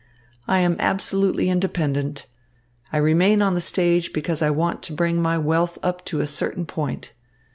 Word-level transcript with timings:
I 0.47 0.61
am 0.61 0.77
absolutely 0.79 1.47
independent. 1.47 2.25
I 2.91 2.97
remain 2.97 3.43
on 3.43 3.53
the 3.53 3.61
stage 3.61 4.13
because 4.13 4.41
I 4.41 4.49
want 4.49 4.81
to 4.81 4.93
bring 4.93 5.21
my 5.21 5.37
wealth 5.37 5.77
up 5.83 6.03
to 6.05 6.21
a 6.21 6.25
certain 6.25 6.65
point. 6.65 7.13